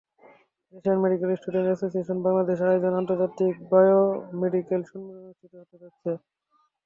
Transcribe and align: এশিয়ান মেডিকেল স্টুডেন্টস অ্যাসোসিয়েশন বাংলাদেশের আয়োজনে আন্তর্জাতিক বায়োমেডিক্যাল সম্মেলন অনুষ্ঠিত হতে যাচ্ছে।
এশিয়ান 0.73 0.97
মেডিকেল 1.03 1.29
স্টুডেন্টস 1.35 1.69
অ্যাসোসিয়েশন 1.71 2.17
বাংলাদেশের 2.25 2.69
আয়োজনে 2.69 2.99
আন্তর্জাতিক 3.01 3.53
বায়োমেডিক্যাল 3.71 4.81
সম্মেলন 4.89 5.23
অনুষ্ঠিত 5.23 5.53
হতে 5.61 5.75
যাচ্ছে। 5.81 6.11